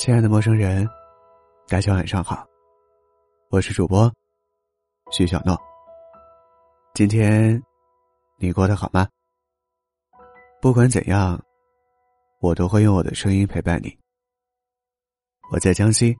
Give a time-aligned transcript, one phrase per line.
[0.00, 0.88] 亲爱的陌生人，
[1.68, 2.42] 大家晚上好，
[3.50, 4.10] 我是主播
[5.12, 5.54] 徐小诺。
[6.94, 7.62] 今天
[8.38, 9.06] 你过得好吗？
[10.62, 11.38] 不管怎样，
[12.40, 13.94] 我都会用我的声音陪伴你。
[15.52, 16.16] 我在江西，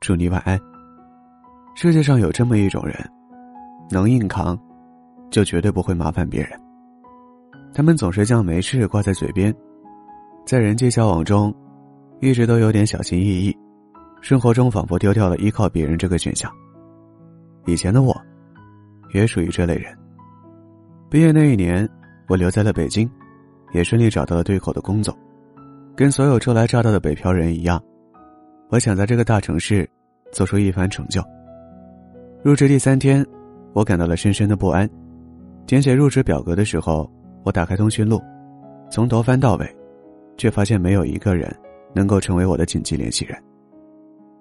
[0.00, 0.58] 祝你晚安。
[1.76, 2.96] 世界上有这么一种人，
[3.90, 4.58] 能硬扛，
[5.30, 6.58] 就绝对不会麻烦别人。
[7.74, 9.54] 他们总是将没事挂在嘴边，
[10.46, 11.54] 在人际交往中。
[12.20, 13.56] 一直都有点小心翼翼，
[14.20, 16.52] 生活中仿佛丢掉了依靠别人这个选项。
[17.66, 18.14] 以前的我，
[19.14, 19.96] 也属于这类人。
[21.08, 21.88] 毕业那一年，
[22.28, 23.10] 我留在了北京，
[23.72, 25.16] 也顺利找到了对口的工作。
[25.96, 27.82] 跟所有初来乍到的北漂人一样，
[28.68, 29.88] 我想在这个大城市
[30.30, 31.22] 做出一番成就。
[32.42, 33.24] 入职第三天，
[33.72, 34.88] 我感到了深深的不安。
[35.66, 37.10] 填写入职表格的时候，
[37.44, 38.20] 我打开通讯录，
[38.90, 39.76] 从头翻到尾，
[40.36, 41.50] 却发现没有一个人。
[41.94, 43.36] 能够成为我的紧急联系人。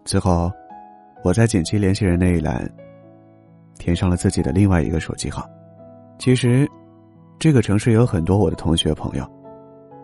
[0.05, 0.51] 最后，
[1.23, 2.67] 我在紧急联系人那一栏
[3.77, 5.47] 填上了自己的另外一个手机号。
[6.17, 6.67] 其实，
[7.37, 9.25] 这个城市有很多我的同学朋友，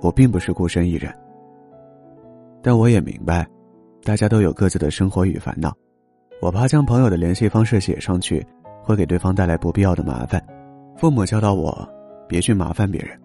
[0.02, 1.14] 我并不是孤身一人。
[2.62, 3.48] 但我也明白，
[4.04, 5.74] 大家都有各自的生活与烦恼。
[6.42, 8.46] 我怕将朋友的联系方式写上去，
[8.84, 10.46] 会给对方带来不必要的麻烦。
[10.98, 11.88] 父母教导我，
[12.28, 13.20] 别去麻烦别人，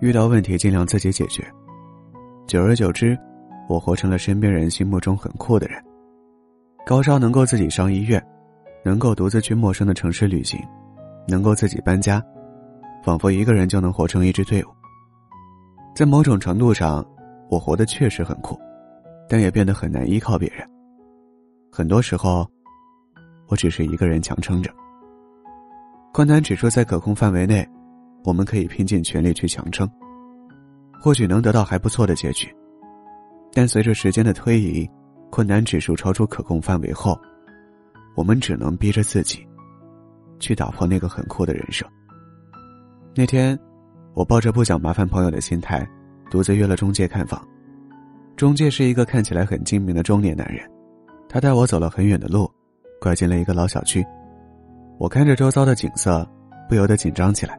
[0.00, 1.44] 遇到问题尽量自己解决。
[2.46, 3.18] 久而久之。
[3.72, 5.82] 我活成了身边人心目中很酷的人，
[6.84, 8.22] 高烧能够自己上医院，
[8.84, 10.60] 能够独自去陌生的城市旅行，
[11.26, 12.22] 能够自己搬家，
[13.02, 14.66] 仿佛一个人就能活成一支队伍。
[15.94, 17.02] 在某种程度上，
[17.48, 18.60] 我活得确实很酷，
[19.26, 20.68] 但也变得很难依靠别人。
[21.70, 22.46] 很多时候，
[23.48, 24.70] 我只是一个人强撑着。
[26.12, 27.66] 困难指数在可控范围内，
[28.22, 29.90] 我们可以拼尽全力去强撑，
[31.00, 32.54] 或许能得到还不错的结局。
[33.52, 34.88] 但随着时间的推移，
[35.30, 37.18] 困难指数超出可控范围后，
[38.16, 39.46] 我们只能逼着自己，
[40.38, 41.86] 去打破那个很酷的人设。
[43.14, 43.58] 那天，
[44.14, 45.86] 我抱着不想麻烦朋友的心态，
[46.30, 47.46] 独自约了中介看房。
[48.36, 50.66] 中介是一个看起来很精明的中年男人，
[51.28, 52.50] 他带我走了很远的路，
[53.00, 54.04] 拐进了一个老小区。
[54.98, 56.26] 我看着周遭的景色，
[56.68, 57.58] 不由得紧张起来。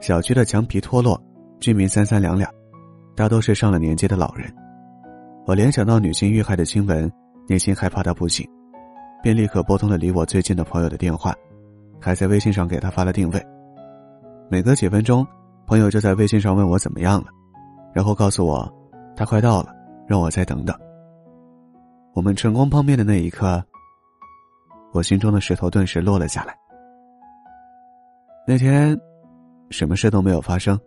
[0.00, 1.22] 小区的墙皮脱落，
[1.60, 2.50] 居民三三两两，
[3.14, 4.52] 大都是上了年纪的老人。
[5.44, 7.10] 我联想到女性遇害的新闻，
[7.48, 8.48] 内心害怕到不行，
[9.20, 11.34] 便立刻拨通了离我最近的朋友的电话，
[12.00, 13.44] 还在微信上给他发了定位。
[14.48, 15.26] 每隔几分钟，
[15.66, 17.26] 朋友就在微信上问我怎么样了，
[17.92, 18.72] 然后告诉我
[19.16, 19.74] 他快到了，
[20.06, 20.78] 让我再等等。
[22.14, 23.60] 我们成功碰面的那一刻，
[24.92, 26.56] 我心中的石头顿时落了下来。
[28.46, 28.96] 那天，
[29.70, 30.78] 什么事都没有发生，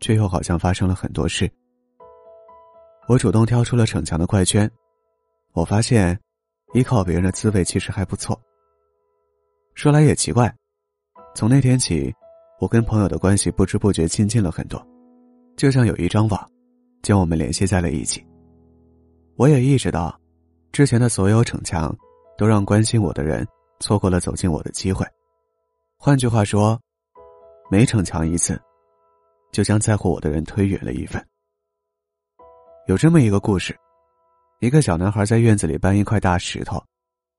[0.00, 1.50] 却又好像发生了很多事。
[3.08, 4.70] 我主动挑出了逞强的怪圈，
[5.54, 6.18] 我发现，
[6.74, 8.38] 依靠别人的滋味其实还不错。
[9.74, 10.54] 说来也奇怪，
[11.34, 12.14] 从那天起，
[12.60, 14.86] 我跟朋友的关系不知不觉亲近了很多，
[15.56, 16.50] 就像有一张网，
[17.00, 18.22] 将我们联系在了一起。
[19.36, 20.14] 我也意识到，
[20.70, 21.96] 之前的所有逞强，
[22.36, 23.42] 都让关心我的人
[23.80, 25.06] 错过了走进我的机会。
[25.96, 26.78] 换句话说，
[27.70, 28.60] 每逞强一次，
[29.50, 31.24] 就将在乎我的人推远了一分。
[32.88, 33.76] 有这么一个故事：
[34.60, 36.82] 一个小男孩在院子里搬一块大石头，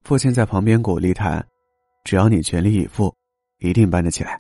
[0.04, 1.44] 父亲在旁边鼓励他
[2.06, 3.12] ：“只要你全力以赴，
[3.58, 4.40] 一定搬得起来。”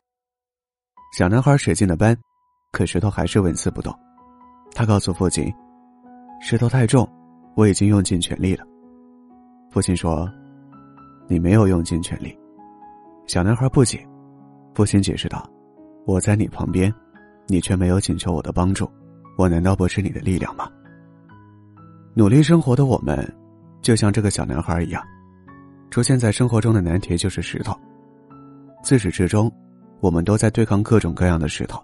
[1.17, 2.15] 小男孩使劲的搬，
[2.71, 3.91] 可石头还是纹丝不动。
[4.75, 5.51] 他告诉父亲
[6.43, 7.11] ：“石头太重，
[7.55, 8.63] 我已经用尽全力了。”
[9.73, 10.31] 父亲说
[11.27, 12.37] ：“你没有用尽全力。”
[13.25, 14.07] 小男孩不解，
[14.75, 15.43] 父亲解释道
[16.05, 16.93] ：“我在你旁边，
[17.47, 18.87] 你却没有请求我的帮助，
[19.39, 20.71] 我难道不是你的力量吗？”
[22.19, 23.25] 努力生活的我们，
[23.81, 25.01] 就像这个小男孩一样，
[25.89, 27.73] 出现在生活中的难题就是石头。
[28.83, 29.49] 自始至终，
[30.01, 31.81] 我们都在对抗各种各样的石头。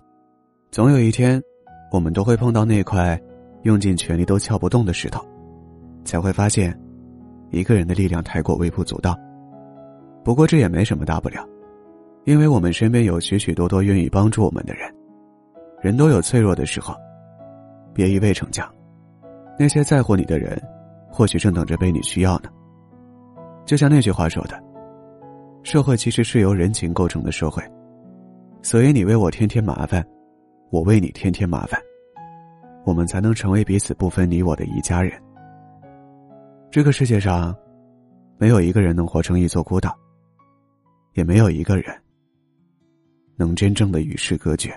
[0.72, 1.42] 总有一天，
[1.90, 3.18] 我们都会碰到那块
[3.64, 5.26] 用尽全力都撬不动的石头，
[6.04, 6.78] 才会发现，
[7.50, 9.18] 一个人的力量太过微不足道。
[10.22, 11.48] 不过这也没什么大不了，
[12.26, 14.94] 因为我们身边有许许多多愿意帮助我们的人。
[15.82, 16.94] 人都有脆弱的时候，
[17.94, 18.70] 别一味逞强。
[19.58, 20.62] 那些在乎你的人，
[21.10, 22.50] 或许正等着被你需要呢。
[23.66, 24.62] 就像那句话说的
[25.64, 27.64] ：“社会其实是由人情构成的社会，
[28.62, 30.06] 所以你为我添添麻烦，
[30.72, 31.80] 我为你添添麻烦，
[32.86, 35.20] 我们才能成为彼此不分你我的一家人。”
[36.70, 37.56] 这个世界上，
[38.38, 39.98] 没有一个人能活成一座孤岛，
[41.14, 41.86] 也没有一个人
[43.38, 44.76] 能真正的与世隔绝。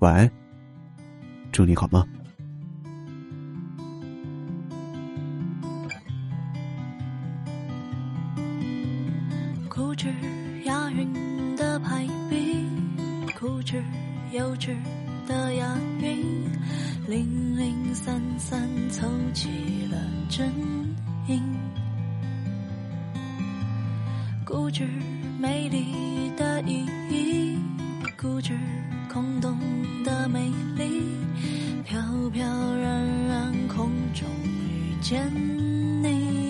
[0.00, 0.30] 晚安，
[1.52, 2.04] 祝你好梦。
[17.34, 19.48] 零零散散凑齐
[19.90, 19.98] 了
[20.28, 20.48] 阵
[21.26, 21.42] 营。
[24.44, 24.86] 固执
[25.40, 27.58] 美丽的意义，
[28.16, 28.56] 固执
[29.12, 29.58] 空洞
[30.04, 31.02] 的美丽，
[31.84, 32.00] 飘
[32.32, 32.46] 飘
[32.76, 36.44] 然然空中遇见你。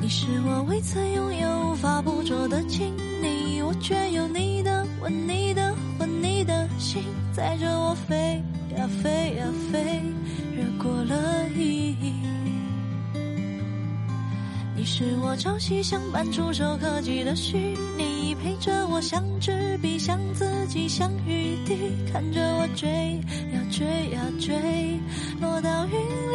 [0.00, 2.92] 你是我未曾拥有、无法捕捉的亲
[3.22, 8.42] 昵，我却有你的吻、你的魂、你的心，载着我飞
[8.76, 10.02] 呀飞呀飞，
[10.56, 12.12] 越过了意义。
[14.76, 21.76] 你是我朝夕相伴、触手可及的虚拟，陪着我像纸笔，像自己，像雨滴，
[22.12, 22.88] 看着我追
[23.52, 24.54] 呀追呀追，
[25.40, 26.33] 落到云里。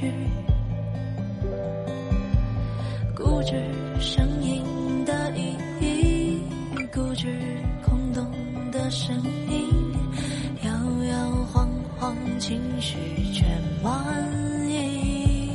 [0.00, 0.10] 去，
[3.14, 3.62] 固执
[4.00, 4.64] 声音
[5.04, 6.40] 的意义，
[6.90, 7.28] 固执
[7.84, 8.26] 空洞
[8.72, 9.14] 的声
[9.50, 9.68] 音，
[10.62, 10.70] 摇
[11.04, 11.68] 摇晃
[11.98, 12.96] 晃情绪
[13.30, 13.46] 全
[13.82, 13.92] 满
[14.70, 15.50] 意。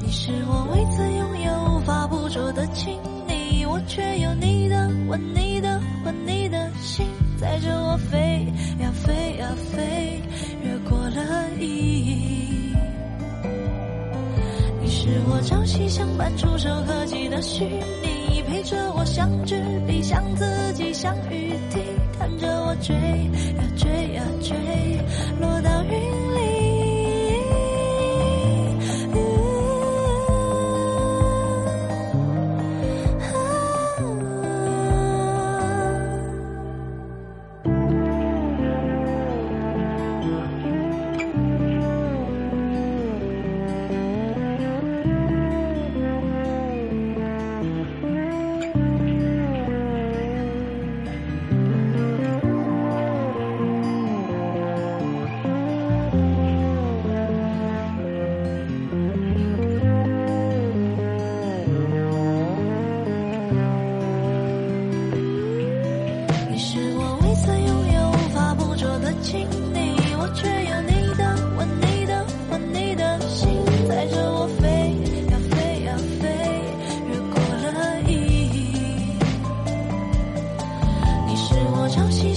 [0.00, 2.98] 你是我未曾拥有、无法捕捉的亲
[3.28, 5.51] 昵，我却有你的吻、你
[15.02, 21.80] 是我朝夕相伴、触手可及的虚拟，陪着我像纸笔，像自己，像雨滴，
[22.16, 24.54] 看着我追呀追呀追，
[25.40, 26.21] 落到云。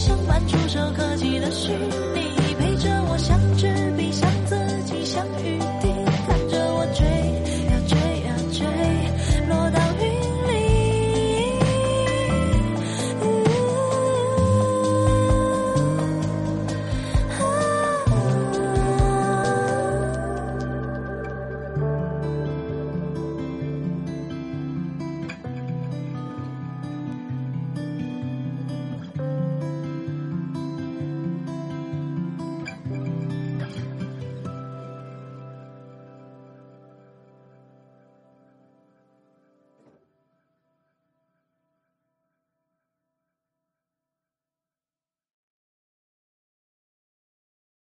[0.06, 2.15] 相伴触手可及的虚。